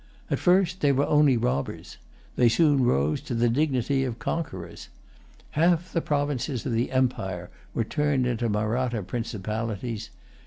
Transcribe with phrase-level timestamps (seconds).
[0.31, 1.97] At first they were only robbers.
[2.35, 4.89] They soon rose to the dignity of conquerors.
[5.51, 10.09] Half the provinces of the empire were turned into Mahratta principalities.